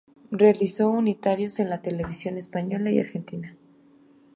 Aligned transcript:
Realizó 0.31 0.89
unitarios 0.89 1.59
en 1.59 1.69
la 1.69 1.83
televisión 1.83 2.35
española 2.39 2.89
y 2.89 2.97
argentina. 2.97 3.55